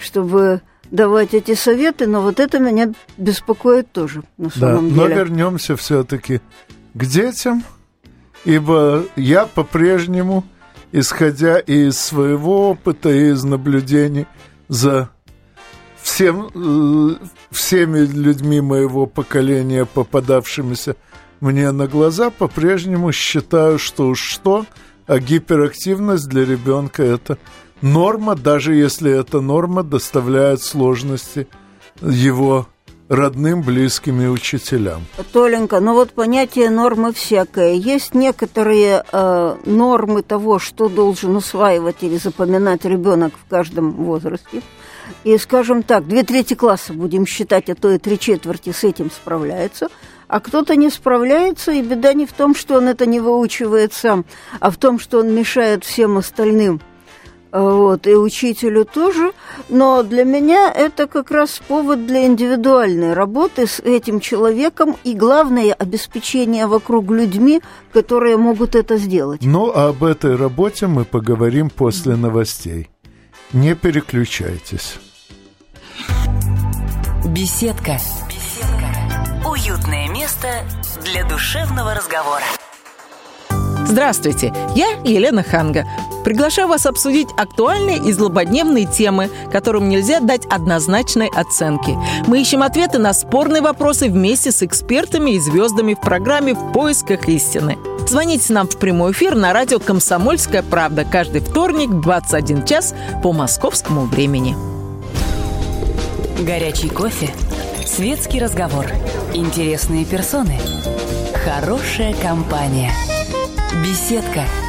[0.00, 5.14] чтобы давать эти советы, но вот это меня беспокоит тоже на самом да, деле.
[5.14, 6.40] Но вернемся все-таки
[6.94, 7.62] к детям–
[8.44, 10.44] ибо я по-прежнему,
[10.92, 14.26] исходя из своего опыта и из наблюдений
[14.68, 15.10] за
[16.00, 17.16] всем, э,
[17.50, 20.96] всеми людьми моего поколения, попадавшимися
[21.40, 24.66] мне на глаза, по-прежнему считаю, что уж что,
[25.06, 27.38] а гиперактивность для ребенка это
[27.82, 31.46] норма, даже если эта норма доставляет сложности
[32.02, 32.66] его
[33.10, 35.04] родным, близким и учителям.
[35.32, 37.72] Толенька, ну вот понятие нормы всякое.
[37.72, 44.62] Есть некоторые э, нормы того, что должен усваивать или запоминать ребенок в каждом возрасте.
[45.24, 49.10] И, скажем так, две трети класса, будем считать, а то и три четверти с этим
[49.10, 49.88] справляются,
[50.28, 54.24] а кто-то не справляется, и беда не в том, что он это не выучивает сам,
[54.60, 56.80] а в том, что он мешает всем остальным–
[57.52, 59.32] вот, и учителю тоже.
[59.68, 65.72] Но для меня это как раз повод для индивидуальной работы с этим человеком и, главное,
[65.72, 67.60] обеспечение вокруг людьми,
[67.92, 69.40] которые могут это сделать.
[69.42, 72.90] Ну, а об этой работе мы поговорим после новостей.
[73.52, 74.98] Не переключайтесь.
[77.26, 77.98] Беседка.
[78.28, 79.48] Беседка.
[79.48, 80.48] Уютное место
[81.04, 82.44] для душевного разговора.
[83.86, 85.84] Здравствуйте, я Елена Ханга.
[86.24, 91.96] Приглашаю вас обсудить актуальные и злободневные темы, которым нельзя дать однозначной оценки.
[92.26, 97.28] Мы ищем ответы на спорные вопросы вместе с экспертами и звездами в программе «В поисках
[97.28, 97.78] истины».
[98.06, 103.32] Звоните нам в прямой эфир на радио «Комсомольская правда» каждый вторник в 21 час по
[103.32, 104.56] московскому времени.
[106.40, 107.30] Горячий кофе,
[107.86, 108.86] светский разговор,
[109.32, 110.58] интересные персоны,
[111.44, 112.92] хорошая компания,
[113.84, 114.44] беседка–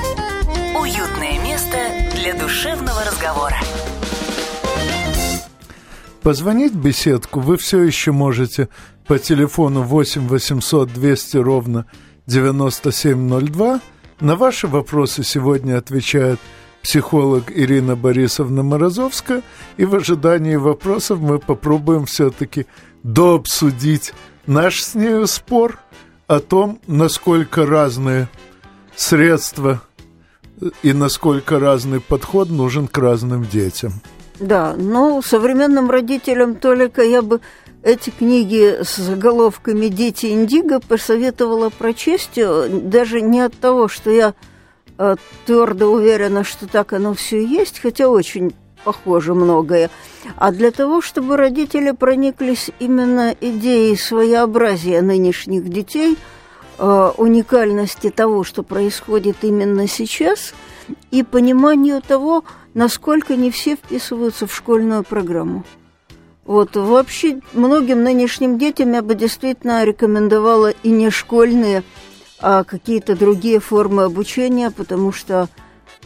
[2.62, 3.56] душевного разговора.
[6.22, 8.70] Позвонить в беседку вы все еще можете
[9.08, 11.88] по телефону 8 800 200 ровно
[12.28, 13.82] 9702.
[14.20, 16.40] На ваши вопросы сегодня отвечает
[16.84, 19.42] психолог Ирина Борисовна Морозовская.
[19.78, 22.68] И в ожидании вопросов мы попробуем все-таки
[23.02, 24.14] дообсудить
[24.46, 25.80] наш с нею спор
[26.28, 28.30] о том, насколько разные
[28.96, 29.82] средства
[30.84, 33.94] и насколько разный подход нужен к разным детям.
[34.40, 37.42] Да, ну, современным родителям только я бы
[37.84, 44.34] эти книги с заголовками «Дети Индиго» посоветовала прочесть, э, даже не от того, что я
[44.98, 49.90] э, твердо уверена, что так оно все и есть, хотя очень похоже многое,
[50.38, 56.18] а для того, чтобы родители прониклись именно идеей своеобразия нынешних детей–
[56.84, 60.56] Э, уникальности того, что происходит именно сейчас,
[61.12, 65.64] и пониманию того, насколько не все вписываются в школьную программу.
[66.44, 71.84] Вот вообще многим нынешним детям я бы действительно рекомендовала и не школьные,
[72.40, 75.50] а какие-то другие формы обучения, потому что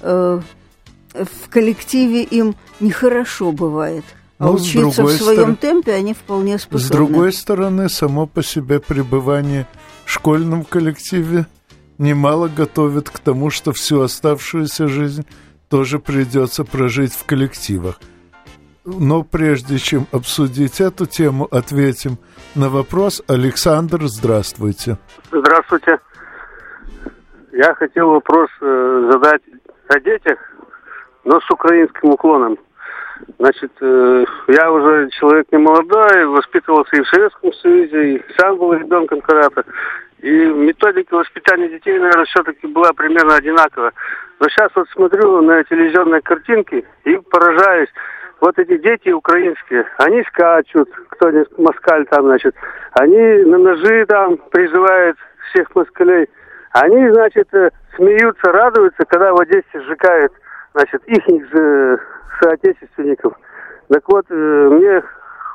[0.02, 0.42] э,
[1.14, 4.04] в коллективе им нехорошо бывает.
[4.38, 5.56] А ну, учиться в своем стор...
[5.56, 6.88] темпе они вполне способны.
[6.88, 9.66] С другой стороны, само по себе пребывание
[10.06, 11.46] в школьном коллективе
[11.98, 15.26] немало готовит к тому, что всю оставшуюся жизнь
[15.70, 18.00] тоже придется прожить в коллективах.
[18.84, 22.18] Но прежде чем обсудить эту тему, ответим
[22.56, 23.24] на вопрос.
[23.28, 24.98] Александр, здравствуйте.
[25.32, 25.98] Здравствуйте.
[27.52, 29.42] Я хотел вопрос э, задать
[29.88, 30.38] о детях,
[31.24, 32.58] но с украинским уклоном.
[33.40, 38.74] Значит, э, я уже человек не молодой, воспитывался и в Советском Союзе, и сам был
[38.74, 39.64] ребенком когда-то.
[40.20, 43.92] И методика воспитания детей, наверное, все-таки была примерно одинакова.
[44.40, 47.90] Но сейчас вот смотрю на телевизионные картинки и поражаюсь.
[48.42, 52.54] Вот эти дети украинские, они скачут, кто-нибудь москаль там, значит,
[52.92, 55.18] они на ножи там призывают
[55.50, 56.28] всех москалей.
[56.72, 60.34] Они, значит, э, смеются, радуются, когда в Одессе сжигают,
[60.76, 61.24] значит, их
[62.42, 63.34] соотечественников.
[63.90, 65.04] Так вот, э, мне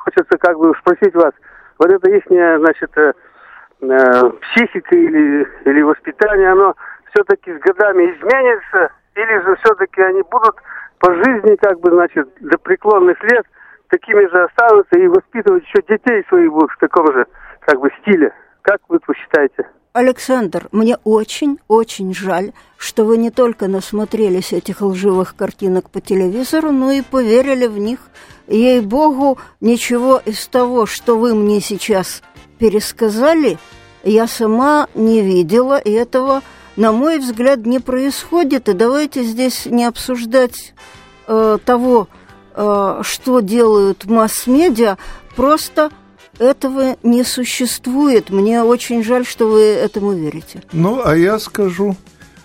[0.03, 1.33] хочется как бы спросить вас,
[1.77, 3.13] вот это их, значит, э,
[3.81, 6.75] э, психика или, или воспитание, оно
[7.11, 10.55] все-таки с годами изменится, или же все-таки они будут
[10.99, 13.45] по жизни, как бы, значит, до преклонных лет
[13.89, 17.25] такими же останутся и воспитывать еще детей своих будут в таком же,
[17.61, 18.33] как бы, стиле.
[18.61, 19.67] Как вы считаете?
[19.93, 26.91] Александр, мне очень-очень жаль, что вы не только насмотрелись этих лживых картинок по телевизору, но
[26.91, 27.99] и поверили в них.
[28.47, 32.21] Ей-богу, ничего из того, что вы мне сейчас
[32.57, 33.57] пересказали,
[34.03, 36.41] я сама не видела, и этого,
[36.77, 38.69] на мой взгляд, не происходит.
[38.69, 40.73] И давайте здесь не обсуждать
[41.27, 42.07] э, того,
[42.55, 44.97] э, что делают масс-медиа,
[45.35, 45.91] просто
[46.41, 48.29] этого не существует.
[48.31, 50.63] Мне очень жаль, что вы этому верите.
[50.73, 51.95] Ну, а я скажу,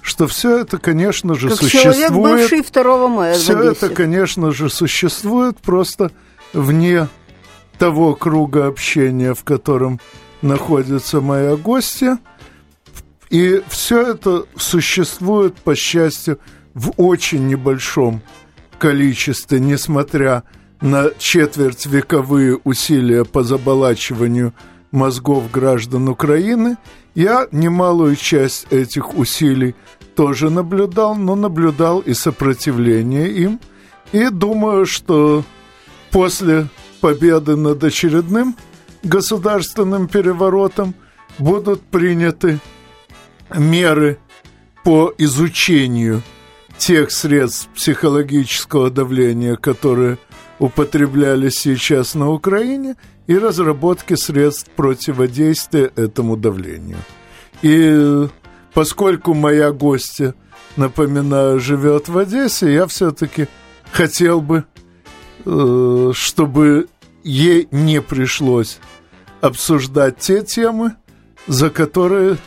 [0.02, 1.96] что все это, конечно же, как существует.
[1.96, 6.12] Человек, бывший 2 мая Все это, конечно же, существует просто
[6.52, 7.08] вне
[7.78, 10.00] того круга общения, в котором
[10.42, 12.18] находится моя гостья.
[13.30, 16.38] И все это существует, по счастью,
[16.74, 18.22] в очень небольшом
[18.78, 20.55] количестве, несмотря на
[21.18, 24.52] четверть вековые усилия по заболачиванию
[24.90, 26.76] мозгов граждан Украины,
[27.14, 29.74] я немалую часть этих усилий
[30.14, 33.60] тоже наблюдал, но наблюдал и сопротивление им.
[34.12, 35.44] И думаю, что
[36.10, 36.68] после
[37.00, 38.56] победы над очередным
[39.02, 40.94] государственным переворотом
[41.38, 42.60] будут приняты
[43.54, 44.18] меры
[44.84, 46.22] по изучению
[46.78, 50.18] тех средств психологического давления, которые
[50.58, 52.96] употреблялись сейчас на Украине,
[53.26, 56.98] и разработки средств противодействия этому давлению.
[57.62, 58.28] И
[58.72, 60.34] поскольку моя гостья,
[60.76, 63.48] напоминаю, живет в Одессе, я все-таки
[63.90, 64.64] хотел бы,
[65.44, 66.88] э, чтобы
[67.24, 68.78] ей не пришлось
[69.40, 70.94] обсуждать те темы,
[71.46, 72.38] за которые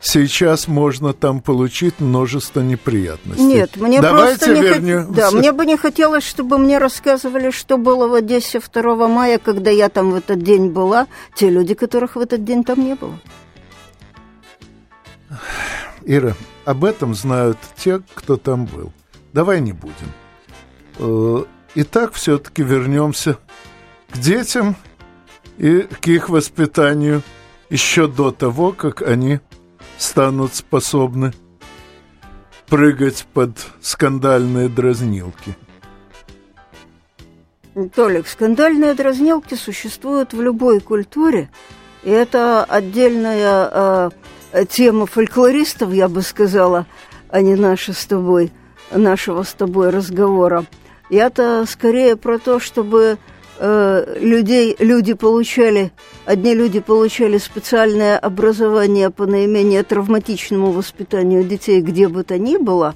[0.00, 3.44] сейчас можно там получить множество неприятностей.
[3.44, 5.12] Нет, мне Давайте просто не хот...
[5.12, 9.70] да, мне бы не хотелось, чтобы мне рассказывали, что было в Одессе 2 мая, когда
[9.70, 13.18] я там в этот день была, те люди, которых в этот день там не было.
[16.02, 16.34] Ира,
[16.64, 18.92] об этом знают те, кто там был.
[19.32, 20.12] Давай не будем.
[20.98, 21.44] Э,
[21.74, 23.38] итак, все-таки вернемся
[24.10, 24.76] к детям
[25.58, 27.22] и к их воспитанию
[27.68, 29.40] еще до того, как они
[30.00, 31.32] станут способны
[32.68, 33.50] прыгать под
[33.82, 35.54] скандальные дразнилки.
[37.94, 41.50] Толик, скандальные дразнилки существуют в любой культуре,
[42.02, 44.10] и это отдельная
[44.52, 46.86] э, тема фольклористов, я бы сказала,
[47.28, 48.52] а не наша с тобой,
[48.90, 50.64] нашего с тобой разговора.
[51.10, 53.18] Я-то скорее про то, чтобы
[53.60, 55.92] э, людей, люди получали,
[56.24, 62.94] одни люди получали специальное образование по наименее травматичному воспитанию детей, где бы то ни было,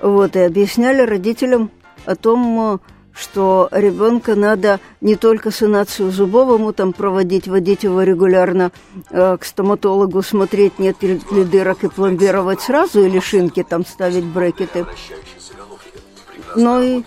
[0.00, 1.70] вот, и объясняли родителям
[2.04, 2.80] о том,
[3.16, 8.72] что ребенка надо не только санацию зубовому там проводить, водить его регулярно
[9.10, 14.84] э, к стоматологу, смотреть, нет ли дырок и пломбировать сразу, или шинки там ставить брекеты,
[16.54, 17.02] но и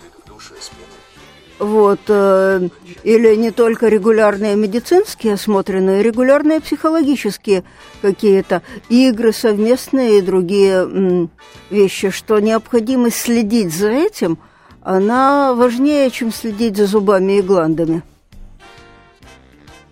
[1.60, 2.68] вот, э,
[3.04, 7.64] или не только регулярные медицинские осмотры, но и регулярные психологические
[8.00, 11.28] какие-то игры совместные и другие
[11.68, 14.38] вещи, что необходимость следить за этим,
[14.82, 18.02] она важнее, чем следить за зубами и гландами.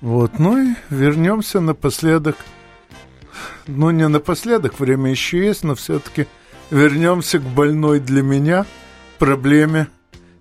[0.01, 2.37] Вот, ну и вернемся напоследок.
[3.67, 6.27] Ну, не напоследок, время еще есть, но все-таки
[6.71, 8.65] вернемся к больной для меня
[9.19, 9.89] проблеме–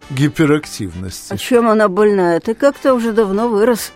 [0.10, 1.34] гиперактивности.
[1.34, 2.40] А чем она больная?
[2.40, 3.92] Ты как-то уже давно вырос.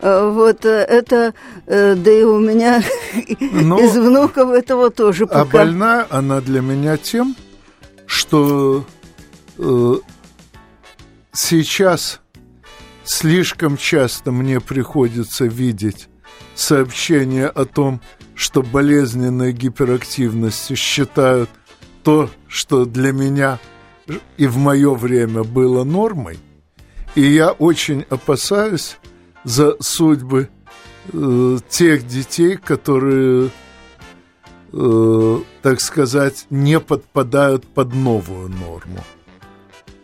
[0.00, 1.34] А, вот э, это,
[1.66, 2.82] э, да и у меня
[3.40, 5.40] Но, из внуков этого тоже пока.
[5.40, 7.34] А больна она для меня тем,
[8.06, 8.84] что
[9.58, 9.94] э,
[11.32, 12.20] сейчас
[13.04, 16.08] слишком часто мне приходится видеть
[16.54, 18.00] сообщения о том,
[18.34, 21.50] что болезненной гиперактивностью считают
[22.04, 23.58] то, что для меня–
[24.36, 26.38] и в мое время было нормой,
[27.14, 28.98] и я очень опасаюсь
[29.44, 30.48] за судьбы
[31.12, 33.50] э, тех детей, которые,
[34.72, 39.04] э, так сказать, не подпадают под новую норму.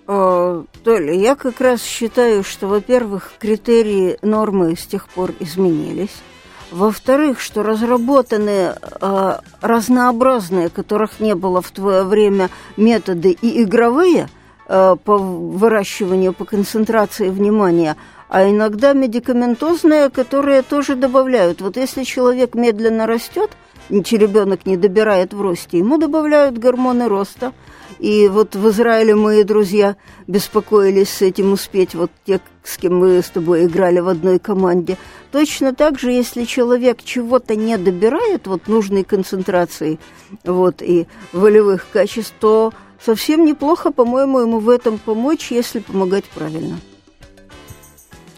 [0.07, 6.23] О, Толя, я как раз считаю, что, во-первых, критерии нормы с тех пор изменились.
[6.71, 14.29] Во-вторых, что разработаны э, разнообразные, которых не было в твое время, методы и игровые
[14.69, 17.97] э, по выращиванию, по концентрации внимания,
[18.29, 21.61] а иногда медикаментозные, которые тоже добавляют.
[21.61, 23.51] Вот если человек медленно растет,
[23.91, 27.53] ребенок не добирает в росте, ему добавляют гормоны роста–
[28.01, 29.95] и вот в Израиле мои друзья
[30.27, 34.97] беспокоились с этим успеть, вот те, с кем мы с тобой играли в одной команде.
[35.33, 39.99] Точно так же, если человек чего-то не добирает, вот нужной концентрации
[40.45, 46.81] вот, и волевых качеств, то совсем неплохо, по-моему, ему в этом помочь, если помогать правильно.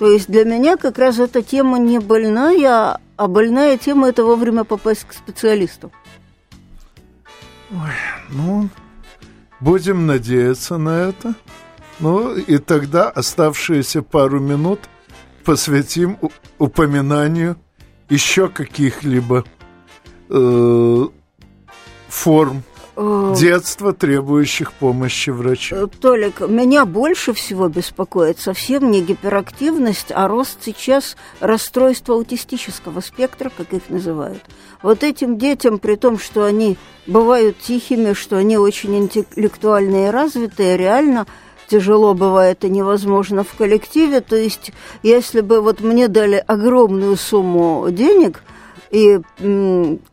[0.00, 4.64] То есть для меня как раз эта тема не больная, а больная тема– это вовремя
[4.64, 5.92] попасть к специалисту.
[7.70, 7.92] Ой,
[8.30, 8.68] ну,
[9.60, 11.34] Будем надеяться на это.
[12.00, 14.80] Ну, и тогда оставшиеся пару минут
[15.44, 16.18] посвятим
[16.58, 17.56] упоминанию
[18.08, 19.44] еще каких-либо
[20.28, 21.04] э,
[22.08, 22.64] форм
[22.94, 25.76] Э, детства, требующих помощи врача.
[25.76, 33.50] Э, Толик, меня больше всего беспокоит совсем не гиперактивность, а рост сейчас расстройства аутистического спектра,
[33.56, 34.42] как их называют.
[34.82, 36.76] Вот этим детям, при том, что они
[37.06, 41.26] бывают тихими, что они очень интеллектуальные и развитые, реально
[41.68, 44.20] тяжело бывает и невозможно в коллективе.
[44.20, 44.72] То есть,
[45.02, 48.42] если бы вот мне дали огромную сумму денег
[48.92, 49.20] и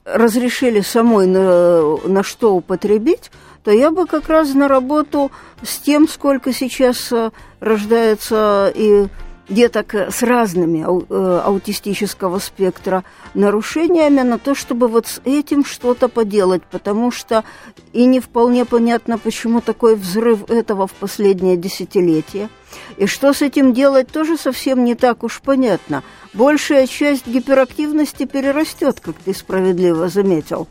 [0.05, 3.29] разрешили самой на, на что употребить,
[3.63, 9.07] то я бы как раз на работу с тем, сколько сейчас э, рождается и
[9.49, 16.63] деток с разными э, аутистического спектра нарушениями на то, чтобы вот с этим что-то поделать,
[16.63, 17.43] потому что
[17.91, 22.49] и не вполне понятно, почему такой взрыв этого в последнее десятилетие.
[22.97, 26.03] И что с этим делать, тоже совсем не так уж понятно.
[26.33, 30.67] Большая часть гиперактивности перерастет, как ты справедливо заметил.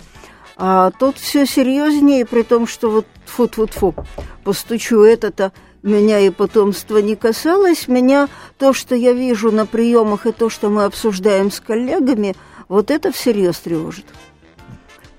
[0.56, 3.94] А тут все серьезнее, при том, что вот фу-фу-фу,
[4.42, 5.52] постучу это-то,
[5.82, 10.68] меня и потомство не касалось, меня то, что я вижу на приемах и то, что
[10.68, 12.34] мы обсуждаем с коллегами,
[12.68, 14.06] вот это всерьез тревожит.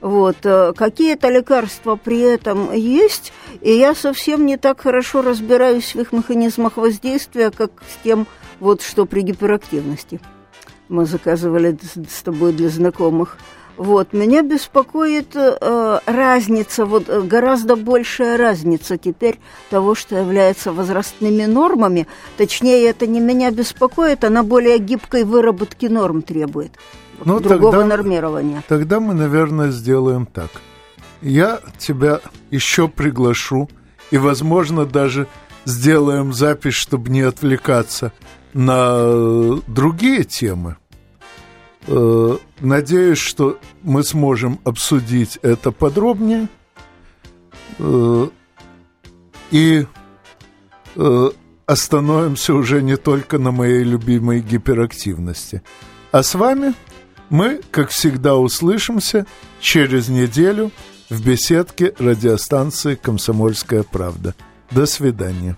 [0.02, 6.00] Вот, э, какие-то лекарства при этом есть, и я совсем не так хорошо разбираюсь в
[6.00, 8.26] их механизмах воздействия, как с тем,
[8.62, 10.22] вот что при гиперактивности.
[10.88, 11.78] Мы заказывали
[12.10, 13.38] с тобой для знакомых.
[13.80, 21.46] Вот, меня беспокоит э, разница, вот э, гораздо большая разница теперь того, что является возрастными
[21.46, 22.06] нормами.
[22.36, 26.74] Точнее, это не меня беспокоит, она более гибкой выработки норм требует.
[27.24, 28.64] Ну, другого тогда, нормирования.
[28.68, 30.50] Тогда мы, наверное, сделаем так.
[31.22, 32.20] Я тебя
[32.52, 33.70] еще приглашу,
[34.12, 35.26] и, возможно, даже
[35.64, 38.12] сделаем запись, чтобы не отвлекаться
[38.54, 40.76] на другие темы.
[41.88, 46.48] Э, надеюсь, что мы сможем обсудить это подробнее.
[47.80, 48.28] Э,
[49.52, 49.86] и
[50.96, 51.30] э,
[51.66, 55.62] остановимся уже не только на моей любимой гиперактивности.
[56.12, 56.74] А с вами
[57.30, 59.26] мы, как всегда, услышимся
[59.60, 60.72] через неделю
[61.10, 64.36] в беседке радиостанции «Комсомольская правда».
[64.72, 65.58] До свидания.